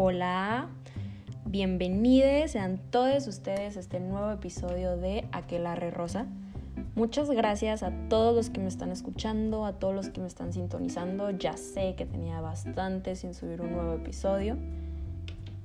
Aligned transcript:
Hola, 0.00 0.68
bienvenidos 1.44 2.52
sean 2.52 2.78
todos 2.92 3.26
ustedes 3.26 3.76
a 3.76 3.80
este 3.80 3.98
nuevo 3.98 4.30
episodio 4.30 4.96
de 4.96 5.26
Aquelarre 5.32 5.90
Rosa. 5.90 6.26
Muchas 6.94 7.28
gracias 7.28 7.82
a 7.82 7.90
todos 8.08 8.32
los 8.32 8.48
que 8.48 8.60
me 8.60 8.68
están 8.68 8.92
escuchando, 8.92 9.64
a 9.64 9.80
todos 9.80 9.96
los 9.96 10.08
que 10.10 10.20
me 10.20 10.28
están 10.28 10.52
sintonizando. 10.52 11.32
Ya 11.32 11.56
sé 11.56 11.96
que 11.96 12.06
tenía 12.06 12.40
bastante 12.40 13.16
sin 13.16 13.34
subir 13.34 13.60
un 13.60 13.72
nuevo 13.72 13.94
episodio. 13.94 14.56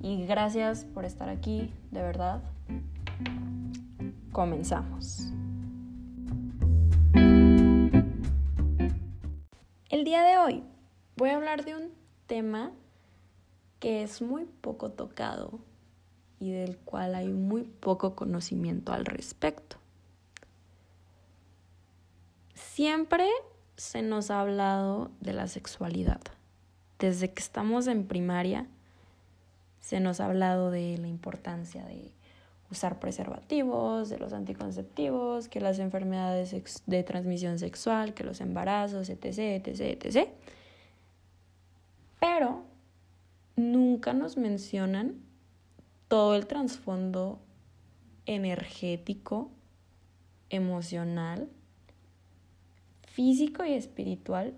Y 0.02 0.26
gracias 0.26 0.84
por 0.84 1.06
estar 1.06 1.30
aquí, 1.30 1.72
de 1.92 2.02
verdad. 2.02 2.42
Comenzamos. 4.32 5.32
El 9.92 10.04
día 10.04 10.24
de 10.24 10.38
hoy 10.40 10.64
voy 11.18 11.30
a 11.30 11.36
hablar 11.36 11.64
de 11.66 11.76
un 11.76 11.92
tema 12.26 12.72
que 13.84 14.02
es 14.02 14.22
muy 14.22 14.46
poco 14.46 14.92
tocado 14.92 15.60
y 16.40 16.52
del 16.52 16.78
cual 16.78 17.16
hay 17.16 17.28
muy 17.28 17.64
poco 17.64 18.16
conocimiento 18.16 18.94
al 18.94 19.04
respecto. 19.04 19.76
Siempre 22.54 23.28
se 23.76 24.02
nos 24.02 24.32
ha 24.32 24.40
hablado 24.40 25.12
de 25.20 25.34
la 25.34 25.50
sexualidad. 25.50 26.22
Desde 26.98 27.34
que 27.34 27.42
estamos 27.42 27.88
en 27.88 28.08
primaria 28.08 28.68
se 29.82 30.00
nos 30.00 30.22
ha 30.22 30.28
hablado 30.28 30.72
de 30.72 30.98
la 30.98 31.10
importancia 31.10 31.84
de 31.84 32.14
usar 32.72 33.00
preservativos, 33.00 34.08
de 34.08 34.18
los 34.18 34.32
anticonceptivos, 34.32 35.50
que 35.50 35.60
las 35.60 35.78
enfermedades 35.80 36.56
de 36.86 37.04
transmisión 37.04 37.60
sexual, 37.60 38.14
que 38.14 38.24
los 38.24 38.40
embarazos, 38.40 39.10
etc., 39.10 39.68
etc., 39.68 40.02
etc. 40.06 40.30
Pero 42.22 42.72
nunca 43.56 44.14
nos 44.14 44.38
mencionan 44.38 45.22
todo 46.08 46.36
el 46.36 46.48
trasfondo 46.48 47.40
energético, 48.26 49.52
emocional, 50.50 51.50
físico 53.04 53.66
y 53.66 53.74
espiritual 53.74 54.54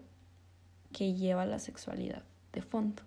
que 0.92 1.14
lleva 1.14 1.46
la 1.46 1.60
sexualidad 1.60 2.24
de 2.54 2.62
fondo. 2.62 3.04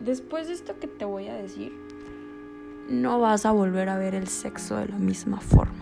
Después 0.00 0.48
de 0.48 0.54
esto 0.54 0.78
que 0.80 0.86
te 0.86 1.04
voy 1.04 1.26
a 1.28 1.34
decir, 1.34 1.70
no 2.88 3.20
vas 3.20 3.44
a 3.44 3.52
volver 3.52 3.90
a 3.90 3.98
ver 3.98 4.14
el 4.14 4.28
sexo 4.28 4.76
de 4.76 4.88
la 4.88 4.96
misma 4.96 5.38
forma. 5.38 5.77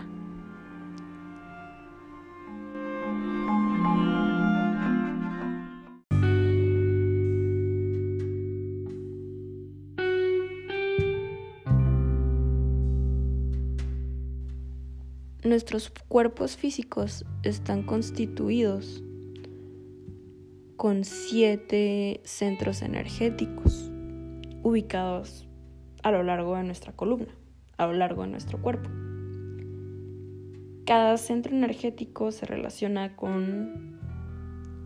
Nuestros 15.47 15.89
cuerpos 16.09 16.57
físicos 16.57 17.23
están 17.41 17.83
constituidos 17.83 19.01
con 20.75 21.05
siete 21.05 22.19
centros 22.25 22.81
energéticos 22.81 23.89
ubicados 24.61 25.47
a 26.03 26.11
lo 26.11 26.21
largo 26.23 26.57
de 26.57 26.65
nuestra 26.65 26.91
columna, 26.91 27.33
a 27.77 27.87
lo 27.87 27.93
largo 27.93 28.23
de 28.23 28.27
nuestro 28.27 28.61
cuerpo. 28.61 28.89
Cada 30.85 31.15
centro 31.15 31.55
energético 31.55 32.33
se 32.33 32.45
relaciona 32.45 33.15
con 33.15 34.01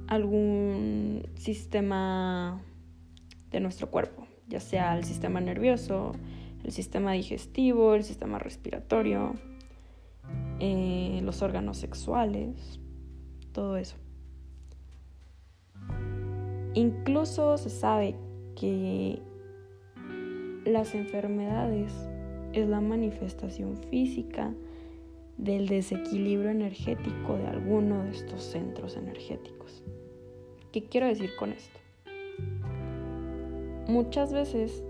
algún 0.06 1.24
sistema 1.38 2.62
de 3.50 3.62
nuestro 3.62 3.90
cuerpo, 3.90 4.28
ya 4.48 4.60
sea 4.60 4.96
el 4.96 5.06
sistema 5.06 5.42
nervioso, 5.42 6.12
el 6.64 6.72
sistema 6.72 7.14
digestivo, 7.14 7.96
el 7.96 8.04
sistema 8.04 8.38
respiratorio, 8.38 9.34
eh, 10.64 11.22
los 11.24 11.42
órganos 11.42 11.78
sexuales, 11.78 12.80
todo 13.52 13.78
eso. 13.78 13.96
Incluso 16.76 17.58
se 17.58 17.72
sabe 17.72 18.16
que 18.56 19.20
las 20.66 20.94
enfermedades 20.94 21.92
es 22.54 22.70
la 22.70 22.80
manifestación 22.80 23.76
física 23.90 24.54
del 25.40 25.68
desequilibrio 25.68 26.52
energético 26.52 27.38
de 27.38 27.48
alguno 27.48 28.04
de 28.04 28.12
estos 28.12 28.44
centros 28.44 28.98
energéticos. 28.98 29.84
¿Qué 30.72 30.84
quiero 30.84 31.08
decir 31.08 31.32
con 31.40 31.54
esto? 31.54 31.80
Muchas 33.88 34.32
veces 34.32 34.84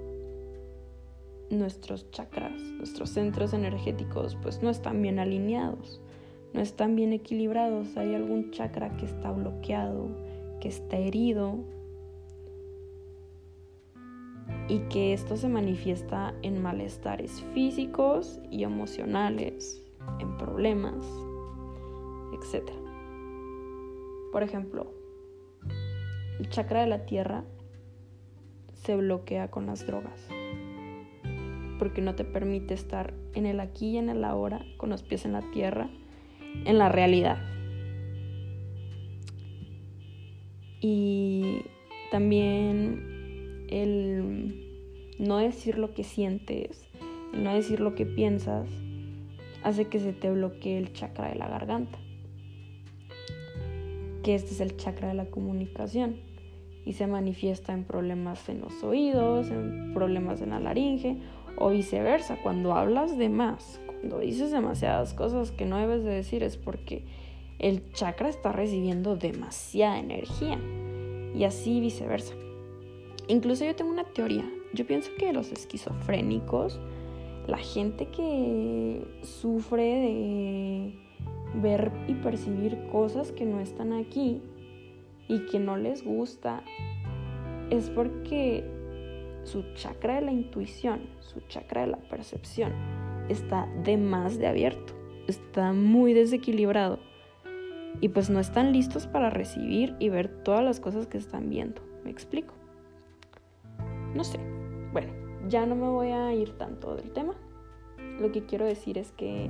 nuestros 1.51 2.09
chakras, 2.11 2.53
nuestros 2.53 3.09
centros 3.09 3.53
energéticos, 3.53 4.37
pues 4.41 4.61
no 4.61 4.69
están 4.69 5.01
bien 5.01 5.19
alineados, 5.19 6.01
no 6.53 6.61
están 6.61 6.95
bien 6.95 7.13
equilibrados. 7.13 7.95
Hay 7.97 8.15
algún 8.15 8.51
chakra 8.51 8.95
que 8.97 9.05
está 9.05 9.31
bloqueado, 9.31 10.09
que 10.59 10.69
está 10.69 10.97
herido, 10.97 11.59
y 14.67 14.79
que 14.89 15.13
esto 15.13 15.35
se 15.35 15.49
manifiesta 15.49 16.33
en 16.43 16.61
malestares 16.61 17.43
físicos 17.53 18.39
y 18.49 18.63
emocionales, 18.63 19.83
en 20.19 20.37
problemas, 20.37 21.05
etc. 22.33 22.71
Por 24.31 24.43
ejemplo, 24.43 24.93
el 26.39 26.49
chakra 26.49 26.81
de 26.81 26.87
la 26.87 27.05
tierra 27.05 27.43
se 28.73 28.95
bloquea 28.95 29.51
con 29.51 29.65
las 29.65 29.85
drogas 29.85 30.29
porque 31.81 32.03
no 32.03 32.13
te 32.13 32.23
permite 32.23 32.75
estar 32.75 33.11
en 33.33 33.47
el 33.47 33.59
aquí 33.59 33.93
y 33.93 33.97
en 33.97 34.09
el 34.09 34.23
ahora, 34.23 34.63
con 34.77 34.91
los 34.91 35.01
pies 35.01 35.25
en 35.25 35.31
la 35.31 35.41
tierra, 35.49 35.89
en 36.63 36.77
la 36.77 36.89
realidad. 36.89 37.39
Y 40.79 41.61
también 42.11 43.65
el 43.71 45.15
no 45.17 45.39
decir 45.39 45.79
lo 45.79 45.95
que 45.95 46.03
sientes, 46.03 46.87
el 47.33 47.43
no 47.43 47.51
decir 47.55 47.79
lo 47.79 47.95
que 47.95 48.05
piensas, 48.05 48.69
hace 49.63 49.87
que 49.87 49.99
se 49.99 50.13
te 50.13 50.29
bloquee 50.29 50.77
el 50.77 50.93
chakra 50.93 51.29
de 51.29 51.35
la 51.35 51.47
garganta, 51.47 51.97
que 54.21 54.35
este 54.35 54.51
es 54.51 54.61
el 54.61 54.77
chakra 54.77 55.07
de 55.07 55.15
la 55.15 55.25
comunicación 55.31 56.17
y 56.85 56.93
se 56.93 57.07
manifiesta 57.07 57.73
en 57.73 57.85
problemas 57.85 58.49
en 58.49 58.61
los 58.61 58.83
oídos, 58.83 59.49
en 59.49 59.95
problemas 59.95 60.41
en 60.41 60.51
la 60.51 60.59
laringe 60.59 61.17
o 61.57 61.69
viceversa. 61.69 62.37
Cuando 62.41 62.73
hablas 62.73 63.17
de 63.17 63.29
más, 63.29 63.79
cuando 63.85 64.19
dices 64.19 64.51
demasiadas 64.51 65.13
cosas 65.13 65.51
que 65.51 65.65
no 65.65 65.77
debes 65.77 66.03
de 66.03 66.11
decir 66.11 66.43
es 66.43 66.57
porque 66.57 67.05
el 67.59 67.91
chakra 67.93 68.29
está 68.29 68.51
recibiendo 68.51 69.15
demasiada 69.15 69.99
energía 69.99 70.59
y 71.35 71.43
así 71.43 71.79
viceversa. 71.79 72.33
Incluso 73.27 73.65
yo 73.65 73.75
tengo 73.75 73.91
una 73.91 74.03
teoría. 74.03 74.49
Yo 74.73 74.85
pienso 74.87 75.11
que 75.17 75.31
los 75.31 75.51
esquizofrénicos, 75.51 76.79
la 77.47 77.57
gente 77.57 78.07
que 78.07 79.05
sufre 79.21 79.83
de 79.83 80.93
ver 81.61 81.91
y 82.07 82.13
percibir 82.15 82.87
cosas 82.91 83.31
que 83.31 83.45
no 83.45 83.59
están 83.59 83.93
aquí 83.93 84.41
y 85.27 85.45
que 85.45 85.59
no 85.59 85.77
les 85.77 86.03
gusta, 86.03 86.63
es 87.69 87.89
porque 87.89 88.65
su 89.43 89.63
chakra 89.73 90.15
de 90.15 90.21
la 90.21 90.31
intuición, 90.31 91.09
su 91.19 91.41
chakra 91.41 91.81
de 91.81 91.87
la 91.87 91.97
percepción, 91.97 92.73
está 93.29 93.67
de 93.83 93.97
más 93.97 94.37
de 94.37 94.47
abierto, 94.47 94.93
está 95.27 95.73
muy 95.73 96.13
desequilibrado 96.13 96.99
y 97.99 98.09
pues 98.09 98.29
no 98.29 98.39
están 98.39 98.71
listos 98.71 99.07
para 99.07 99.29
recibir 99.29 99.95
y 99.99 100.09
ver 100.09 100.29
todas 100.43 100.63
las 100.63 100.79
cosas 100.79 101.07
que 101.07 101.17
están 101.17 101.49
viendo. 101.49 101.81
¿Me 102.03 102.09
explico? 102.09 102.53
No 104.15 104.23
sé. 104.23 104.39
Bueno, 104.91 105.13
ya 105.47 105.65
no 105.65 105.75
me 105.75 105.87
voy 105.87 106.09
a 106.09 106.33
ir 106.33 106.57
tanto 106.57 106.95
del 106.95 107.11
tema. 107.11 107.35
Lo 108.19 108.31
que 108.31 108.45
quiero 108.45 108.65
decir 108.65 108.97
es 108.97 109.11
que 109.11 109.49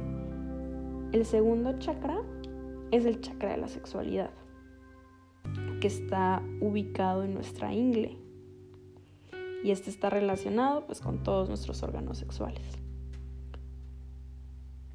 el 1.11 1.25
segundo 1.25 1.77
chakra 1.79 2.21
es 2.91 3.05
el 3.05 3.21
chakra 3.21 3.51
de 3.51 3.57
la 3.57 3.67
sexualidad, 3.67 4.31
que 5.79 5.87
está 5.87 6.41
ubicado 6.59 7.23
en 7.23 7.33
nuestra 7.33 7.73
ingle. 7.73 8.17
Y 9.63 9.71
este 9.71 9.89
está 9.89 10.09
relacionado 10.09 10.85
pues 10.85 11.01
con 11.01 11.23
todos 11.23 11.49
nuestros 11.49 11.83
órganos 11.83 12.17
sexuales. 12.17 12.63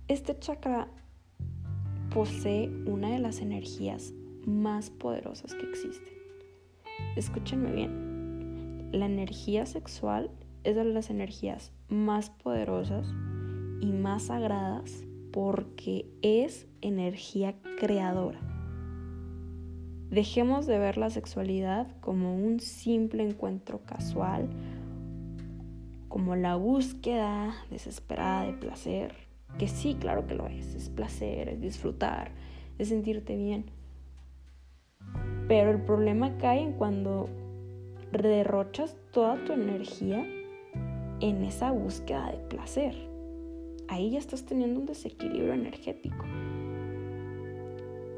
Este 0.09 0.39
chakra 0.39 0.89
posee 2.13 2.69
una 2.87 3.11
de 3.11 3.19
las 3.19 3.41
energías 3.41 4.13
más 4.47 4.91
poderosas 4.91 5.55
que 5.55 5.69
existen. 5.69 6.15
Escúchenme 7.17 7.73
bien 7.73 8.17
la 8.93 9.07
energía 9.07 9.67
sexual 9.67 10.31
es 10.65 10.77
de 10.77 10.85
las 10.85 11.11
energías 11.11 11.73
más 11.89 12.31
poderosas 12.31 13.07
y 13.81 13.93
más 13.93 14.25
sagradas 14.25 15.05
porque 15.33 16.07
es 16.23 16.67
energía 16.81 17.57
creadora. 17.79 18.41
Dejemos 20.11 20.67
de 20.67 20.79
ver 20.79 20.99
la 20.99 21.11
sexualidad 21.11 21.89
como 22.01 22.37
un 22.37 22.61
simple 22.61 23.25
encuentro 23.25 23.81
casual, 23.85 24.49
como 26.09 26.37
la 26.37 26.55
búsqueda 26.55 27.55
desesperada 27.71 28.47
de 28.47 28.53
placer, 28.53 29.15
que 29.59 29.69
sí, 29.69 29.97
claro 29.99 30.27
que 30.27 30.35
lo 30.35 30.47
es, 30.47 30.75
es 30.75 30.91
placer, 30.91 31.49
es 31.49 31.61
disfrutar, 31.61 32.31
es 32.79 32.89
sentirte 32.89 33.37
bien. 33.37 33.67
Pero 35.49 35.71
el 35.71 35.81
problema 35.83 36.39
cae 36.39 36.61
en 36.61 36.73
cuando 36.73 37.29
derrochas 38.13 38.97
toda 39.13 39.43
tu 39.45 39.53
energía 39.53 40.25
en 41.21 41.45
esa 41.45 41.71
búsqueda 41.71 42.31
de 42.31 42.39
placer. 42.39 42.95
Ahí 43.89 44.11
ya 44.11 44.19
estás 44.19 44.45
teniendo 44.45 44.81
un 44.81 44.87
desequilibrio 44.87 45.53
energético. 45.53 46.25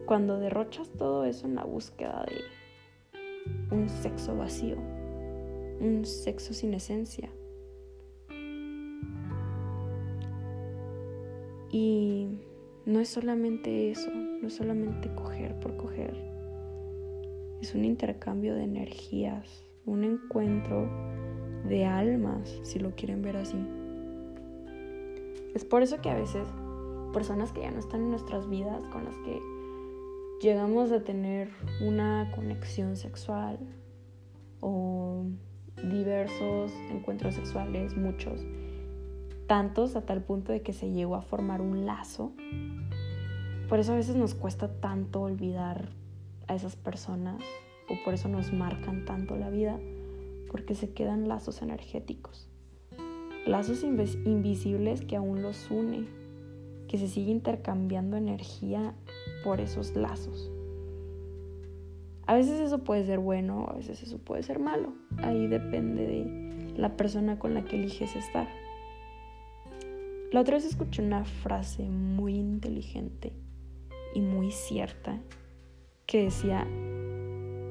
Cuando 0.09 0.39
derrochas 0.39 0.89
todo 0.89 1.27
eso 1.27 1.47
en 1.47 1.55
la 1.55 1.65
búsqueda 1.65 2.25
de 2.27 3.77
un 3.77 3.91
sexo 3.91 4.35
vacío, 4.35 4.79
un 5.81 6.07
sexo 6.07 6.55
sin 6.55 6.73
esencia. 6.73 7.29
Y 11.71 12.27
no 12.87 13.01
es 13.01 13.11
solamente 13.11 13.91
eso, 13.91 14.11
no 14.11 14.49
es 14.49 14.55
solamente 14.55 15.15
coger 15.15 15.61
por 15.61 15.77
coger. 15.77 16.17
Es 17.61 17.75
un 17.75 17.85
intercambio 17.85 18.55
de 18.55 18.63
energías, 18.63 19.63
un 19.85 20.05
encuentro 20.05 20.89
de 21.69 21.85
almas, 21.85 22.49
si 22.63 22.79
lo 22.79 22.93
quieren 22.93 23.21
ver 23.21 23.37
así. 23.37 23.59
Es 25.55 25.67
por 25.67 25.83
eso 25.83 26.01
que 26.01 26.09
a 26.09 26.15
veces 26.15 26.49
personas 27.13 27.53
que 27.53 27.61
ya 27.61 27.71
no 27.71 27.79
están 27.79 28.01
en 28.05 28.11
nuestras 28.11 28.49
vidas, 28.49 28.87
con 28.87 29.05
las 29.05 29.15
que 29.19 29.58
llegamos 30.41 30.93
a 30.93 31.03
tener 31.03 31.51
una 31.81 32.31
conexión 32.35 32.97
sexual 32.97 33.59
o 34.61 35.25
diversos 35.83 36.73
encuentros 36.91 37.35
sexuales, 37.35 37.97
muchos, 37.97 38.41
tantos 39.47 39.97
a 39.97 40.03
tal 40.03 40.23
punto 40.23 40.53
de 40.53 40.63
que 40.63 40.73
se 40.73 40.91
llegó 40.91 41.17
a 41.17 41.23
formar 41.23 41.61
un 41.61 41.87
lazo. 41.87 42.33
Por 43.69 43.81
eso 43.81 43.93
a 43.93 43.97
veces 43.97 44.17
nos 44.17 44.35
cuesta 44.35 44.69
tanto 44.81 45.23
olvidar 45.23 45.91
a 46.47 46.55
esas 46.55 46.77
personas 46.77 47.43
o 47.89 47.95
por 48.05 48.15
eso 48.15 48.29
nos 48.29 48.53
marcan 48.53 49.05
tanto 49.05 49.37
la 49.37 49.51
vida, 49.51 49.79
porque 50.51 50.75
se 50.75 50.93
quedan 50.93 51.29
lazos 51.29 51.63
energéticos, 51.63 52.49
lazos 53.47 53.83
invisibles 53.83 55.03
que 55.03 55.17
aún 55.17 55.43
los 55.43 55.71
une, 55.71 56.07
que 56.89 56.99
se 56.99 57.09
sigue 57.09 57.31
intercambiando 57.31 58.17
energía 58.17 58.95
por 59.45 59.61
esos 59.61 59.95
lazos. 59.95 60.51
A 62.27 62.35
veces 62.35 62.61
eso 62.61 62.85
puede 62.85 63.05
ser 63.05 63.21
bueno, 63.21 63.67
a 63.69 63.75
veces 63.75 64.03
eso 64.03 64.19
puede 64.19 64.43
ser 64.43 64.59
malo. 64.59 64.93
Ahí 65.19 65.47
depende 65.47 66.07
de 66.07 66.75
la 66.77 66.97
persona 66.97 67.39
con 67.39 67.55
la 67.55 67.65
que 67.65 67.77
eliges 67.77 68.17
estar. 68.17 68.49
La 70.31 70.41
otra 70.41 70.57
vez 70.57 70.67
escuché 70.67 71.03
una 71.03 71.25
frase 71.25 71.85
muy 71.85 72.35
inteligente 72.35 73.33
y 74.15 74.21
muy 74.21 74.51
cierta 74.51 75.21
que 76.05 76.25
decía, 76.25 76.67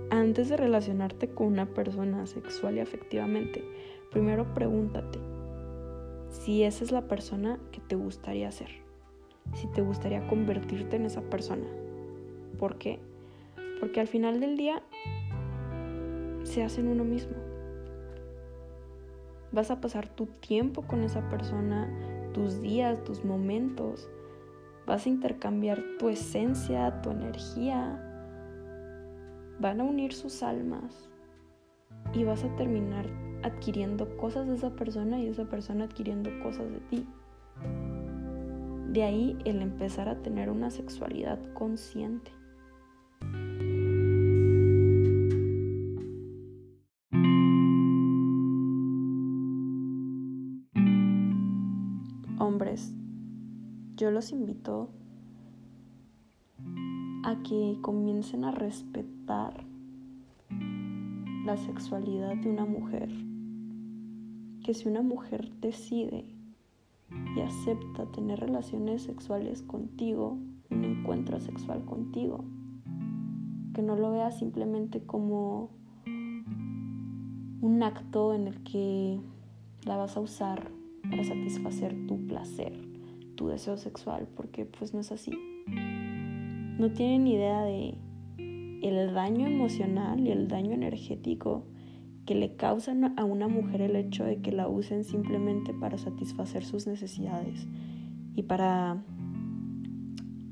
antes 0.10 0.50
de 0.50 0.58
relacionarte 0.58 1.30
con 1.30 1.48
una 1.48 1.68
persona 1.68 2.26
sexual 2.26 2.78
y 2.78 2.80
afectivamente, 2.80 3.64
primero 4.12 4.54
pregúntate 4.54 5.20
si 6.30 6.64
esa 6.64 6.84
es 6.84 6.92
la 6.92 7.08
persona 7.08 7.60
que 7.72 7.80
te 7.80 7.96
gustaría 7.96 8.52
ser, 8.52 8.70
si 9.54 9.68
te 9.68 9.82
gustaría 9.82 10.28
convertirte 10.28 10.96
en 10.96 11.06
esa 11.06 11.22
persona. 11.22 11.68
¿Por 12.58 12.78
qué? 12.78 13.00
Porque 13.80 14.00
al 14.00 14.08
final 14.08 14.40
del 14.40 14.58
día 14.58 14.82
se 16.44 16.64
hace 16.64 16.82
en 16.82 16.88
uno 16.88 17.04
mismo. 17.04 17.36
Vas 19.52 19.72
a 19.72 19.80
pasar 19.80 20.08
tu 20.08 20.26
tiempo 20.26 20.82
con 20.84 21.04
esa 21.04 21.28
persona, 21.30 21.90
tus 22.34 22.62
días, 22.62 23.04
tus 23.04 23.24
momentos. 23.24 24.10
Vas 24.86 25.06
a 25.06 25.10
intercambiar 25.10 25.82
tu 26.00 26.10
esencia, 26.10 27.02
tu 27.02 27.12
energía, 27.12 28.04
van 29.60 29.82
a 29.82 29.84
unir 29.84 30.14
sus 30.14 30.44
almas 30.44 31.10
y 32.14 32.24
vas 32.24 32.44
a 32.44 32.56
terminar 32.56 33.08
adquiriendo 33.44 34.18
cosas 34.18 34.48
de 34.48 34.56
esa 34.56 34.76
persona 34.76 35.20
y 35.20 35.28
esa 35.28 35.46
persona 35.46 35.86
adquiriendo 35.86 36.30
cosas 36.42 36.72
de 36.72 36.80
ti. 36.90 37.08
De 38.88 39.04
ahí 39.04 39.38
el 39.44 39.62
empezar 39.62 40.08
a 40.08 40.22
tener 40.22 40.50
una 40.50 40.70
sexualidad 40.70 41.40
consciente. 41.54 42.32
Hombres, 52.40 52.96
yo 53.98 54.10
los 54.10 54.32
invito 54.32 54.90
a 57.24 57.44
que 57.44 57.78
comiencen 57.82 58.46
a 58.46 58.52
respetar 58.52 59.66
la 61.46 61.58
sexualidad 61.58 62.38
de 62.38 62.50
una 62.50 62.66
mujer. 62.66 63.10
Que 64.64 64.74
si 64.74 64.88
una 64.88 65.02
mujer 65.02 65.52
decide 65.60 66.37
y 67.36 67.42
acepta 67.42 68.06
tener 68.12 68.40
relaciones 68.40 69.04
sexuales 69.04 69.62
contigo, 69.62 70.38
un 70.70 70.84
encuentro 70.84 71.40
sexual 71.40 71.84
contigo, 71.86 72.44
que 73.74 73.82
no 73.82 73.96
lo 73.96 74.12
vea 74.12 74.32
simplemente 74.32 75.04
como 75.06 75.70
un 77.62 77.84
acto 77.84 78.34
en 78.34 78.48
el 78.48 78.64
que 78.64 79.20
la 79.86 79.98
vas 79.98 80.18
a 80.18 80.20
usar 80.20 80.72
para 81.10 81.24
satisfacer 81.24 81.96
tu 82.08 82.26
placer, 82.28 82.74
tu 83.36 83.48
deseo 83.48 83.78
sexual, 83.78 84.28
porque 84.36 84.66
pues 84.66 84.94
no 84.94 85.00
es 85.00 85.12
así. 85.12 85.32
No 85.68 86.92
tienen 86.92 87.28
idea 87.28 87.64
de 87.64 87.98
el 88.82 89.14
daño 89.14 89.48
emocional 89.48 90.20
y 90.20 90.32
el 90.32 90.48
daño 90.48 90.74
energético 90.74 91.64
que 92.28 92.36
le 92.36 92.56
causan 92.58 93.18
a 93.18 93.24
una 93.24 93.48
mujer 93.48 93.82
el 93.82 93.96
hecho 93.96 94.26
de 94.26 94.42
que 94.42 94.52
la 94.52 94.68
usen 94.68 95.06
simplemente 95.06 95.74
para 95.74 95.98
satisfacer 95.98 96.66
sus 96.66 96.86
necesidades 96.86 97.66
y 98.36 98.44
para 98.44 99.02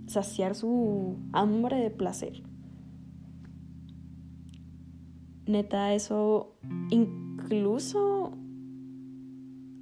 saciar 0.07 0.55
su 0.55 1.17
hambre 1.33 1.75
de 1.75 1.91
placer. 1.91 2.41
Neta, 5.45 5.93
eso 5.93 6.55
incluso 6.89 8.31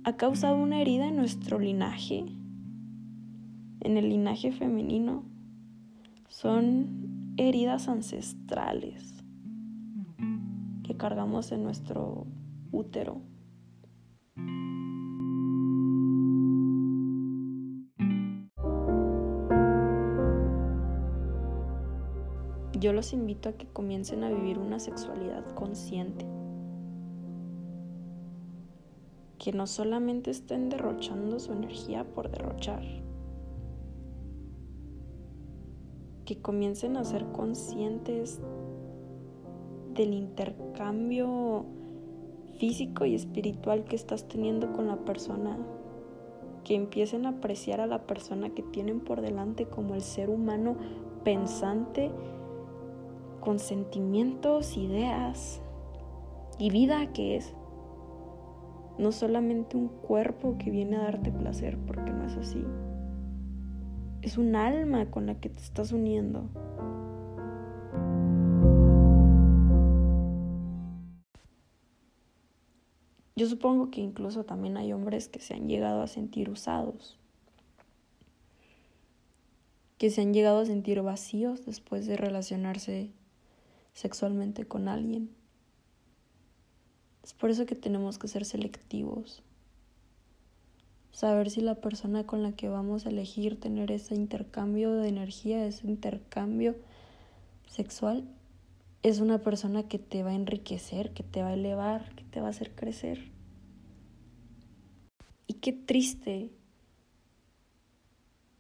ha 0.04 0.18
causado 0.18 0.58
una 0.58 0.82
herida 0.82 1.08
en 1.08 1.16
nuestro 1.16 1.60
linaje, 1.60 2.26
en 3.82 3.98
el 3.98 4.10
linaje 4.10 4.52
femenino 4.52 5.24
son 6.28 7.34
heridas 7.38 7.88
ancestrales 7.88 9.23
que 10.84 10.98
cargamos 10.98 11.52
en 11.52 11.64
nuestro 11.64 12.28
útero. 12.72 13.22
Yo 22.80 22.92
los 22.92 23.14
invito 23.14 23.50
a 23.50 23.54
que 23.54 23.68
comiencen 23.68 24.24
a 24.26 24.30
vivir 24.30 24.60
una 24.60 24.80
sexualidad 24.80 25.46
consciente. 25.56 26.26
Que 29.40 29.54
no 29.54 29.68
solamente 29.68 30.32
estén 30.32 30.70
derrochando 30.70 31.40
su 31.40 31.54
energía 31.54 32.04
por 32.04 32.30
derrochar 32.30 32.84
que 36.26 36.42
comiencen 36.42 36.98
a 36.98 37.04
ser 37.04 37.26
conscientes 37.32 38.40
del 39.94 40.14
intercambio 40.14 41.66
físico 42.60 43.06
y 43.06 43.16
espiritual 43.16 43.84
que 43.84 43.96
estás 43.96 44.28
teniendo 44.28 44.72
con 44.74 44.88
la 44.88 44.98
persona, 44.98 45.58
que 46.64 46.76
empiecen 46.76 47.26
a 47.26 47.30
apreciar 47.30 47.82
a 47.82 47.88
la 47.88 48.06
persona 48.08 48.50
que 48.50 48.64
tienen 48.64 49.00
por 49.00 49.22
delante 49.22 49.66
como 49.66 49.96
el 49.96 50.02
ser 50.02 50.30
humano 50.30 50.76
pensante, 51.24 52.12
con 53.40 53.60
sentimientos, 53.60 54.78
ideas 54.78 55.62
y 56.58 56.70
vida 56.70 57.12
que 57.14 57.36
es. 57.36 57.54
No 58.98 59.12
solamente 59.12 59.76
un 59.76 59.88
cuerpo 59.88 60.58
que 60.58 60.70
viene 60.70 60.98
a 60.98 61.04
darte 61.04 61.32
placer, 61.32 61.78
porque 61.86 62.12
no 62.12 62.26
es 62.26 62.38
así 62.38 62.64
es 64.24 64.38
un 64.38 64.56
alma 64.56 65.06
con 65.12 65.28
la 65.28 65.36
que 65.36 65.50
te 65.50 65.60
estás 65.60 65.92
uniendo. 65.92 66.46
Yo 73.36 73.48
supongo 73.48 73.90
que 73.90 74.02
incluso 74.02 74.44
también 74.44 74.78
hay 74.78 74.94
hombres 74.94 75.28
que 75.28 75.40
se 75.40 75.56
han 75.56 75.68
llegado 75.68 76.02
a 76.02 76.08
sentir 76.08 76.50
usados. 76.50 77.18
que 80.04 80.10
se 80.10 80.20
han 80.20 80.34
llegado 80.34 80.60
a 80.60 80.66
sentir 80.66 81.02
vacíos 81.02 81.66
después 81.66 82.06
de 82.06 82.18
relacionarse 82.18 83.10
sexualmente 83.94 84.66
con 84.66 84.90
alguien. 84.90 85.30
Es 87.24 87.34
por 87.34 87.50
eso 87.50 87.66
que 87.66 87.76
tenemos 87.76 88.20
que 88.20 88.28
ser 88.28 88.44
selectivos. 88.44 89.44
Saber 91.14 91.50
si 91.50 91.62
la 91.62 91.76
persona 91.76 92.26
con 92.26 92.44
la 92.44 92.52
que 92.52 92.68
vamos 92.68 93.06
a 93.06 93.12
elegir 93.12 93.58
tener 93.58 93.92
ese 93.92 94.14
intercambio 94.14 94.92
de 94.92 95.08
energía, 95.08 95.66
ese 95.66 95.88
intercambio 95.88 96.76
sexual, 97.68 98.26
es 99.04 99.20
una 99.20 99.40
persona 99.40 99.84
que 99.84 100.00
te 100.00 100.24
va 100.24 100.32
a 100.32 100.36
enriquecer, 100.36 101.14
que 101.14 101.24
te 101.24 101.42
va 101.42 101.50
a 101.50 101.54
elevar, 101.54 102.16
que 102.16 102.24
te 102.24 102.40
va 102.40 102.48
a 102.48 102.52
hacer 102.52 102.74
crecer. 102.74 103.32
Y 105.46 105.56
qué 105.56 105.74
triste 105.74 106.52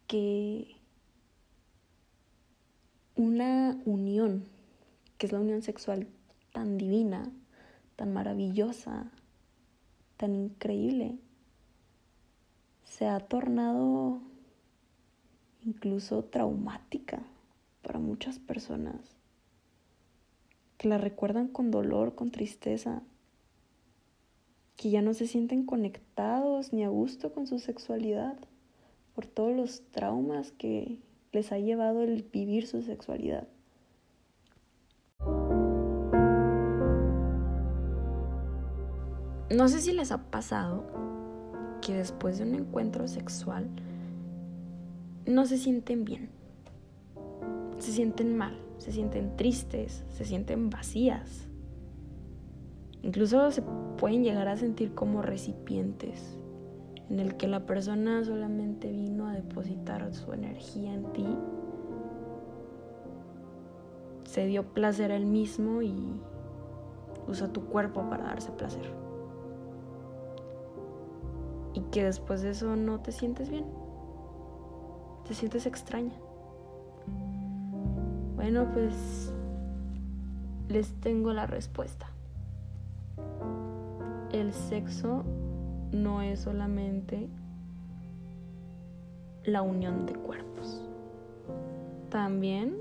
que 0.06 0.76
una 3.16 3.82
unión, 3.86 4.44
que 5.18 5.28
es 5.28 5.32
la 5.32 5.40
unión 5.40 5.62
sexual 5.62 6.08
tan 6.52 6.78
divina, 6.78 7.32
tan 7.96 8.12
maravillosa, 8.12 9.12
tan 10.18 10.36
increíble, 10.36 11.20
se 12.84 13.08
ha 13.08 13.20
tornado 13.22 14.22
incluso 15.64 16.26
traumática 16.26 17.24
para 17.82 18.00
muchas 18.00 18.40
personas, 18.40 19.23
que 20.84 20.90
la 20.90 20.98
recuerdan 20.98 21.48
con 21.48 21.72
dolor, 21.72 22.14
con 22.14 22.30
tristeza, 22.30 23.04
que 24.76 24.90
ya 24.90 25.02
no 25.02 25.14
se 25.14 25.28
sienten 25.28 25.66
conectados 25.66 26.74
ni 26.74 26.84
a 26.84 26.90
gusto 26.90 27.32
con 27.32 27.48
su 27.48 27.58
sexualidad 27.60 28.38
por 29.16 29.26
todos 29.26 29.56
los 29.56 29.90
traumas 29.92 30.52
que 30.52 31.00
les 31.32 31.54
ha 31.54 31.58
llevado 31.58 32.04
el 32.04 32.24
vivir 32.24 32.68
su 32.68 32.82
sexualidad. 32.82 33.48
No 39.56 39.70
sé 39.70 39.80
si 39.80 39.94
les 39.94 40.12
ha 40.12 40.30
pasado 40.30 40.84
que 41.82 41.94
después 41.94 42.40
de 42.40 42.44
un 42.44 42.56
encuentro 42.56 43.08
sexual 43.08 43.70
no 45.26 45.46
se 45.46 45.58
sienten 45.58 46.04
bien, 46.04 46.30
se 47.78 47.94
sienten 47.94 48.36
mal, 48.36 48.60
se 48.84 48.92
sienten 48.92 49.38
tristes, 49.38 50.04
se 50.10 50.26
sienten 50.26 50.70
vacías. 50.70 51.48
Incluso 53.02 53.50
se 53.50 53.62
pueden 53.98 54.26
llegar 54.26 54.50
a 54.50 54.58
sentir 54.58 54.94
como 54.94 55.22
recipientes 55.22 56.38
en 57.10 57.22
el 57.22 57.38
que 57.38 57.48
la 57.48 57.66
persona 57.66 58.26
solamente 58.26 58.92
vino 58.92 59.28
a 59.28 59.32
depositar 59.32 60.14
su 60.14 60.34
energía 60.34 60.94
en 60.94 61.06
ti. 61.14 61.26
Se 64.26 64.48
dio 64.48 64.74
placer 64.74 65.14
a 65.14 65.16
él 65.16 65.28
mismo 65.28 65.82
y 65.82 66.20
usa 67.30 67.54
tu 67.54 67.64
cuerpo 67.64 68.10
para 68.10 68.26
darse 68.26 68.52
placer. 68.52 68.94
Y 71.74 71.80
que 71.84 72.04
después 72.04 72.42
de 72.42 72.50
eso 72.50 72.76
no 72.76 73.00
te 73.00 73.14
sientes 73.14 73.50
bien. 73.50 73.66
Te 75.26 75.34
sientes 75.34 75.68
extraña. 75.68 76.20
Bueno, 78.36 78.68
pues 78.74 79.34
les 80.70 80.94
tengo 81.02 81.34
la 81.34 81.46
respuesta. 81.46 82.08
El 84.32 84.54
sexo 84.54 85.24
no 85.92 86.22
es 86.22 86.40
solamente 86.40 87.30
la 89.44 89.62
unión 89.62 90.06
de 90.06 90.14
cuerpos. 90.14 90.82
También 92.10 92.78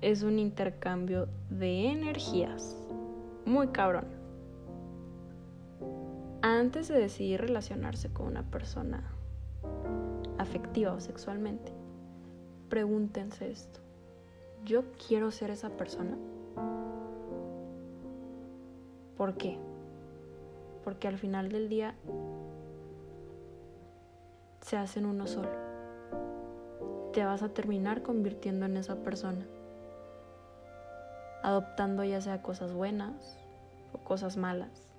es 0.00 0.22
un 0.22 0.38
intercambio 0.38 1.28
de 1.50 1.90
energías. 1.90 2.76
Muy 3.44 3.68
cabrón. 3.68 4.06
Antes 6.42 6.88
de 6.88 6.98
decidir 6.98 7.40
relacionarse 7.40 8.12
con 8.12 8.26
una 8.26 8.44
persona 8.44 9.02
afectiva 10.38 10.92
o 10.92 11.00
sexualmente, 11.00 11.72
pregúntense 12.68 13.50
esto. 13.50 13.85
¿Yo 14.66 14.82
quiero 15.08 15.30
ser 15.30 15.50
esa 15.50 15.70
persona? 15.70 16.18
¿Por 19.16 19.38
qué? 19.38 19.58
porque 20.86 21.08
al 21.08 21.18
final 21.18 21.48
del 21.48 21.68
día 21.68 21.96
se 24.60 24.76
hacen 24.76 25.04
uno 25.04 25.26
solo. 25.26 25.50
Te 27.12 27.24
vas 27.24 27.42
a 27.42 27.48
terminar 27.48 28.04
convirtiendo 28.04 28.66
en 28.66 28.76
esa 28.76 28.94
persona, 29.02 29.44
adoptando 31.42 32.04
ya 32.04 32.20
sea 32.20 32.40
cosas 32.40 32.72
buenas 32.72 33.36
o 33.92 33.98
cosas 33.98 34.36
malas. 34.36 34.94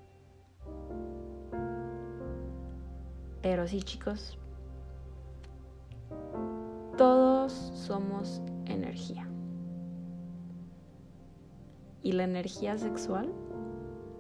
Pero 3.42 3.66
sí, 3.66 3.82
chicos, 3.82 4.38
todos 6.98 7.54
somos 7.54 8.42
energía. 8.66 9.27
Y 12.08 12.14
la 12.14 12.24
energía 12.24 12.78
sexual 12.78 13.34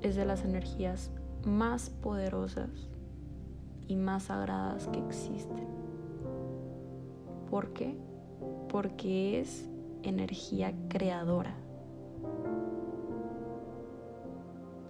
es 0.02 0.18
de 0.18 0.26
las 0.26 0.44
energías 0.44 1.10
más 1.46 1.90
poderosas 1.90 2.70
y 3.88 3.96
más 3.96 4.24
sagradas 4.24 4.90
que 4.90 5.00
existen. 5.00 5.66
¿Por 7.50 7.72
qué? 7.72 7.96
Porque 8.68 9.40
es 9.40 9.70
energía 10.04 10.74
creadora. 10.90 11.56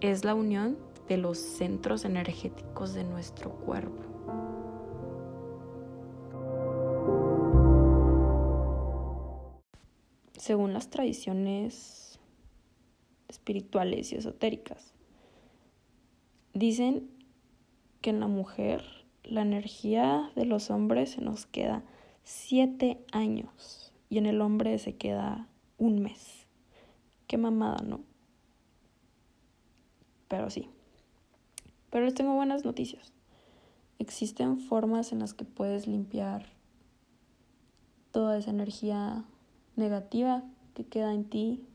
Es 0.00 0.24
la 0.24 0.34
unión 0.34 0.76
de 1.06 1.18
los 1.18 1.38
centros 1.38 2.04
energéticos 2.04 2.94
de 2.94 3.04
nuestro 3.04 3.52
cuerpo. 3.52 4.02
Según 10.36 10.72
las 10.72 10.90
tradiciones 10.90 11.97
espirituales 13.28 14.12
y 14.12 14.16
esotéricas, 14.16 14.94
Dicen 16.58 17.08
que 18.00 18.10
en 18.10 18.18
la 18.18 18.26
mujer 18.26 18.82
la 19.22 19.42
energía 19.42 20.32
de 20.34 20.44
los 20.44 20.70
hombres 20.70 21.10
se 21.10 21.20
nos 21.20 21.46
queda 21.46 21.84
siete 22.24 22.98
años 23.12 23.92
y 24.10 24.18
en 24.18 24.26
el 24.26 24.40
hombre 24.40 24.76
se 24.78 24.96
queda 24.96 25.46
un 25.76 26.00
mes. 26.00 26.48
Qué 27.28 27.38
mamada, 27.38 27.84
¿no? 27.84 28.00
Pero 30.26 30.50
sí. 30.50 30.68
Pero 31.90 32.06
les 32.06 32.14
tengo 32.14 32.34
buenas 32.34 32.64
noticias. 32.64 33.12
Existen 34.00 34.58
formas 34.58 35.12
en 35.12 35.20
las 35.20 35.34
que 35.34 35.44
puedes 35.44 35.86
limpiar 35.86 36.46
toda 38.10 38.36
esa 38.36 38.50
energía 38.50 39.24
negativa 39.76 40.42
que 40.74 40.84
queda 40.84 41.14
en 41.14 41.24
ti. 41.24 41.67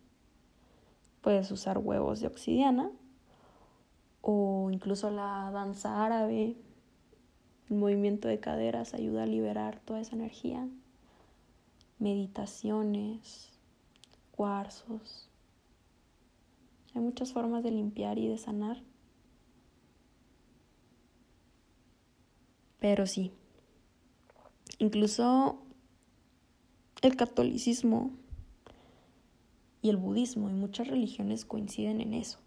Puedes 1.23 1.49
usar 1.51 1.77
huevos 1.77 2.19
de 2.19 2.27
obsidiana 2.27 2.91
o 4.19 4.69
incluso 4.71 5.09
la 5.09 5.49
danza 5.51 6.05
árabe, 6.05 6.57
el 7.69 7.75
movimiento 7.77 8.27
de 8.27 8.41
caderas 8.41 8.93
ayuda 8.93 9.23
a 9.23 9.25
liberar 9.25 9.79
toda 9.85 10.01
esa 10.01 10.17
energía, 10.17 10.67
meditaciones, 11.97 13.49
cuarzos. 14.31 15.29
Hay 16.93 17.01
muchas 17.01 17.31
formas 17.31 17.63
de 17.63 17.71
limpiar 17.71 18.19
y 18.19 18.27
de 18.27 18.37
sanar. 18.37 18.83
Pero 22.79 23.07
sí, 23.07 23.31
incluso 24.77 25.63
el 27.01 27.15
catolicismo 27.15 28.11
y 29.83 29.89
el 29.89 29.97
budismo 29.97 30.49
y 30.49 30.53
muchas 30.53 30.87
religiones 30.87 31.45
coinciden 31.45 32.01
en 32.01 32.15
eso 32.15 32.39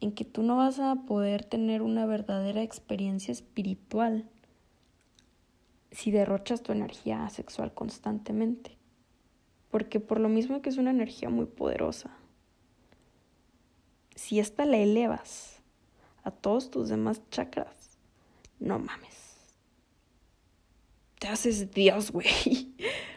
en 0.00 0.12
que 0.12 0.24
tú 0.24 0.42
no 0.42 0.56
vas 0.56 0.78
a 0.78 0.94
poder 1.06 1.44
tener 1.44 1.82
una 1.82 2.06
verdadera 2.06 2.62
experiencia 2.62 3.32
espiritual 3.32 4.28
si 5.90 6.10
derrochas 6.10 6.62
tu 6.62 6.72
energía 6.72 7.28
sexual 7.30 7.72
constantemente. 7.72 8.76
Porque 9.70 10.00
por 10.00 10.20
lo 10.20 10.28
mismo 10.28 10.60
que 10.60 10.68
es 10.68 10.76
una 10.76 10.90
energía 10.90 11.30
muy 11.30 11.46
poderosa, 11.46 12.10
si 14.14 14.38
esta 14.38 14.64
la 14.64 14.76
elevas 14.78 15.62
a 16.22 16.30
todos 16.30 16.70
tus 16.70 16.88
demás 16.88 17.22
chakras, 17.30 17.98
no 18.58 18.78
mames. 18.78 19.36
Te 21.18 21.28
haces 21.28 21.70
Dios, 21.72 22.10
güey. 22.10 22.26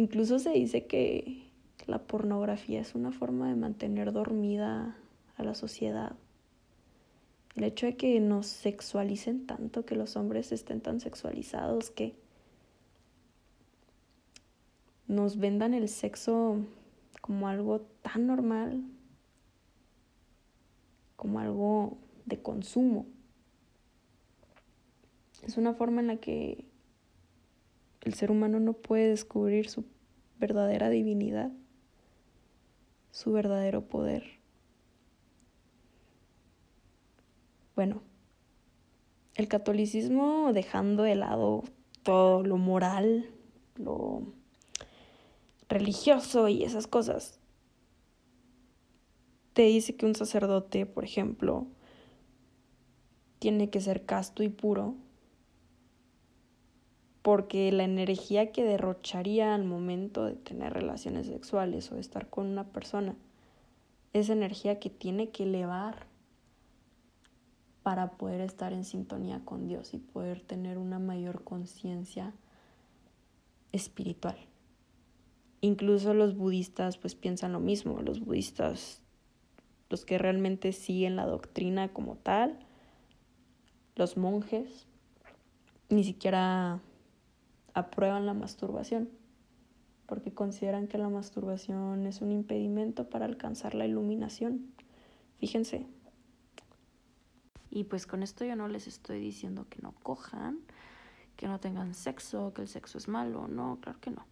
Incluso 0.00 0.38
se 0.38 0.48
dice 0.52 0.86
que 0.86 1.42
la 1.86 1.98
pornografía 1.98 2.80
es 2.80 2.94
una 2.94 3.12
forma 3.12 3.50
de 3.50 3.54
mantener 3.54 4.14
dormida 4.14 4.96
a 5.36 5.42
la 5.42 5.54
sociedad. 5.54 6.16
El 7.54 7.64
hecho 7.64 7.84
de 7.84 7.98
que 7.98 8.18
nos 8.18 8.46
sexualicen 8.46 9.46
tanto, 9.46 9.84
que 9.84 9.96
los 9.96 10.16
hombres 10.16 10.52
estén 10.52 10.80
tan 10.80 11.00
sexualizados, 11.00 11.90
que 11.90 12.16
nos 15.06 15.36
vendan 15.36 15.74
el 15.74 15.86
sexo 15.90 16.56
como 17.20 17.48
algo 17.48 17.82
tan 18.00 18.26
normal, 18.26 18.82
como 21.16 21.40
algo 21.40 21.98
de 22.24 22.40
consumo. 22.40 23.04
Es 25.42 25.58
una 25.58 25.74
forma 25.74 26.00
en 26.00 26.06
la 26.06 26.16
que 26.16 26.69
el 28.02 28.14
ser 28.14 28.30
humano 28.30 28.60
no 28.60 28.72
puede 28.72 29.08
descubrir 29.08 29.68
su 29.68 29.84
verdadera 30.38 30.88
divinidad, 30.88 31.50
su 33.10 33.32
verdadero 33.32 33.82
poder. 33.82 34.24
Bueno, 37.76 38.02
el 39.34 39.48
catolicismo 39.48 40.52
dejando 40.52 41.02
de 41.02 41.14
lado 41.14 41.64
todo 42.02 42.42
lo 42.42 42.56
moral, 42.56 43.30
lo 43.76 44.22
religioso 45.68 46.48
y 46.48 46.64
esas 46.64 46.86
cosas, 46.86 47.38
te 49.52 49.62
dice 49.62 49.96
que 49.96 50.06
un 50.06 50.14
sacerdote, 50.14 50.86
por 50.86 51.04
ejemplo, 51.04 51.66
tiene 53.38 53.70
que 53.70 53.80
ser 53.80 54.04
casto 54.04 54.42
y 54.42 54.48
puro 54.48 54.94
porque 57.22 57.70
la 57.72 57.84
energía 57.84 58.50
que 58.52 58.64
derrocharía 58.64 59.54
al 59.54 59.64
momento 59.64 60.24
de 60.24 60.34
tener 60.34 60.72
relaciones 60.72 61.26
sexuales 61.26 61.90
o 61.92 61.96
de 61.96 62.00
estar 62.00 62.30
con 62.30 62.46
una 62.46 62.64
persona 62.64 63.14
es 64.12 64.30
energía 64.30 64.80
que 64.80 64.90
tiene 64.90 65.30
que 65.30 65.44
elevar 65.44 66.06
para 67.82 68.12
poder 68.12 68.40
estar 68.40 68.72
en 68.72 68.84
sintonía 68.84 69.40
con 69.44 69.68
Dios 69.68 69.94
y 69.94 69.98
poder 69.98 70.40
tener 70.40 70.78
una 70.78 70.98
mayor 70.98 71.44
conciencia 71.44 72.34
espiritual. 73.72 74.36
Incluso 75.60 76.14
los 76.14 76.36
budistas 76.36 76.96
pues 76.96 77.14
piensan 77.14 77.52
lo 77.52 77.60
mismo, 77.60 78.00
los 78.00 78.20
budistas, 78.20 79.02
los 79.90 80.04
que 80.04 80.18
realmente 80.18 80.72
siguen 80.72 81.16
la 81.16 81.26
doctrina 81.26 81.92
como 81.92 82.16
tal, 82.16 82.58
los 83.96 84.16
monjes, 84.16 84.86
ni 85.90 86.04
siquiera 86.04 86.80
aprueban 87.74 88.26
la 88.26 88.34
masturbación, 88.34 89.10
porque 90.06 90.32
consideran 90.32 90.88
que 90.88 90.98
la 90.98 91.08
masturbación 91.08 92.06
es 92.06 92.20
un 92.20 92.32
impedimento 92.32 93.08
para 93.08 93.26
alcanzar 93.26 93.74
la 93.74 93.86
iluminación. 93.86 94.72
Fíjense. 95.38 95.86
Y 97.70 97.84
pues 97.84 98.06
con 98.06 98.22
esto 98.22 98.44
yo 98.44 98.56
no 98.56 98.66
les 98.68 98.86
estoy 98.88 99.20
diciendo 99.20 99.66
que 99.68 99.80
no 99.80 99.92
cojan, 100.02 100.58
que 101.36 101.46
no 101.46 101.60
tengan 101.60 101.94
sexo, 101.94 102.52
que 102.52 102.62
el 102.62 102.68
sexo 102.68 102.98
es 102.98 103.08
malo, 103.08 103.46
no, 103.46 103.78
claro 103.80 104.00
que 104.00 104.10
no. 104.10 104.26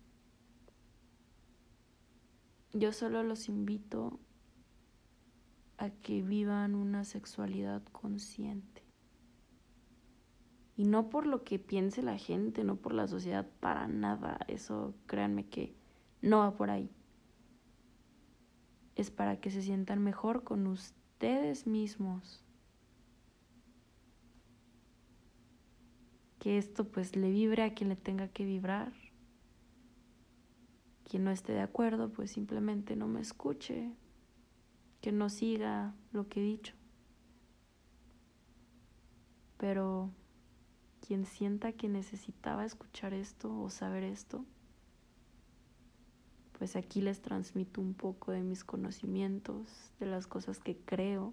Yo 2.72 2.92
solo 2.92 3.22
los 3.22 3.48
invito 3.48 4.18
a 5.78 5.90
que 5.90 6.22
vivan 6.22 6.74
una 6.74 7.04
sexualidad 7.04 7.82
consciente. 7.92 8.77
Y 10.78 10.84
no 10.84 11.10
por 11.10 11.26
lo 11.26 11.42
que 11.42 11.58
piense 11.58 12.02
la 12.02 12.16
gente, 12.18 12.62
no 12.62 12.76
por 12.76 12.94
la 12.94 13.08
sociedad, 13.08 13.44
para 13.58 13.88
nada. 13.88 14.38
Eso 14.46 14.94
créanme 15.06 15.48
que 15.48 15.74
no 16.22 16.38
va 16.38 16.54
por 16.54 16.70
ahí. 16.70 16.88
Es 18.94 19.10
para 19.10 19.40
que 19.40 19.50
se 19.50 19.60
sientan 19.60 20.00
mejor 20.04 20.44
con 20.44 20.68
ustedes 20.68 21.66
mismos. 21.66 22.44
Que 26.38 26.58
esto 26.58 26.84
pues 26.84 27.16
le 27.16 27.32
vibre 27.32 27.64
a 27.64 27.74
quien 27.74 27.88
le 27.88 27.96
tenga 27.96 28.28
que 28.28 28.44
vibrar. 28.44 28.92
Quien 31.02 31.24
no 31.24 31.32
esté 31.32 31.54
de 31.54 31.60
acuerdo 31.62 32.12
pues 32.12 32.30
simplemente 32.30 32.94
no 32.94 33.08
me 33.08 33.20
escuche. 33.20 33.96
Que 35.00 35.10
no 35.10 35.28
siga 35.28 35.96
lo 36.12 36.28
que 36.28 36.38
he 36.38 36.44
dicho. 36.44 36.74
Pero 39.56 40.12
quien 41.08 41.24
sienta 41.24 41.72
que 41.72 41.88
necesitaba 41.88 42.66
escuchar 42.66 43.14
esto 43.14 43.58
o 43.62 43.70
saber 43.70 44.04
esto, 44.04 44.44
pues 46.58 46.76
aquí 46.76 47.00
les 47.00 47.22
transmito 47.22 47.80
un 47.80 47.94
poco 47.94 48.30
de 48.30 48.42
mis 48.42 48.62
conocimientos, 48.62 49.90
de 50.00 50.04
las 50.04 50.26
cosas 50.26 50.58
que 50.58 50.76
creo, 50.76 51.32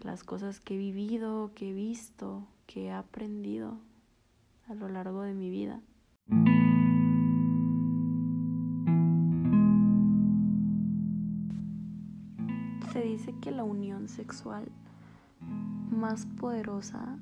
de 0.00 0.06
las 0.06 0.24
cosas 0.24 0.58
que 0.58 0.74
he 0.74 0.76
vivido, 0.76 1.52
que 1.54 1.70
he 1.70 1.72
visto, 1.72 2.48
que 2.66 2.86
he 2.86 2.90
aprendido 2.92 3.78
a 4.66 4.74
lo 4.74 4.88
largo 4.88 5.22
de 5.22 5.34
mi 5.34 5.48
vida. 5.48 5.80
Se 12.92 13.02
dice 13.02 13.36
que 13.40 13.52
la 13.52 13.62
unión 13.62 14.08
sexual 14.08 14.68
más 15.92 16.26
poderosa 16.26 17.20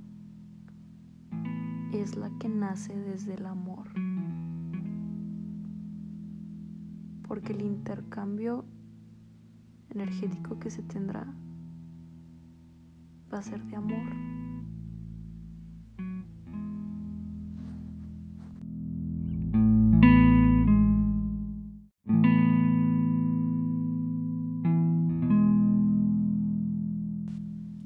es 2.00 2.16
la 2.16 2.30
que 2.38 2.48
nace 2.48 2.94
desde 2.94 3.34
el 3.34 3.46
amor. 3.46 3.86
Porque 7.26 7.52
el 7.52 7.62
intercambio 7.62 8.64
energético 9.90 10.58
que 10.58 10.70
se 10.70 10.82
tendrá 10.82 11.26
va 13.32 13.38
a 13.38 13.42
ser 13.42 13.62
de 13.64 13.76
amor. 13.76 14.36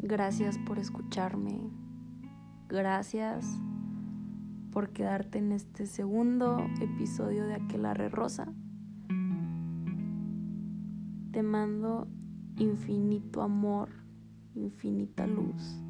Gracias 0.03 0.59
por 0.59 0.79
escucharme. 0.79 1.71
Gracias 2.69 3.61
por 4.73 4.91
quedarte 4.91 5.39
en 5.39 5.53
este 5.53 5.87
segundo 5.87 6.59
episodio 6.81 7.47
de 7.47 7.55
Aquelarre 7.55 8.09
Rosa. 8.09 8.53
Te 11.33 11.43
mando 11.43 12.07
infinito 12.57 13.43
amor, 13.43 13.89
infinita 14.55 15.27
luz, 15.27 15.81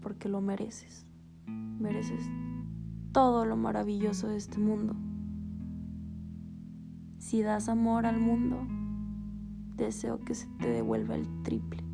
porque 0.00 0.28
lo 0.28 0.40
mereces. 0.40 1.06
Mereces 1.80 2.28
todo 3.12 3.44
lo 3.44 3.56
maravilloso 3.56 4.28
de 4.28 4.36
este 4.36 4.58
mundo. 4.58 4.94
Si 7.18 7.42
das 7.42 7.68
amor 7.68 8.06
al 8.06 8.20
mundo, 8.20 8.66
deseo 9.76 10.20
que 10.20 10.34
se 10.34 10.46
te 10.58 10.68
devuelva 10.68 11.14
el 11.14 11.26
triple. 11.42 11.87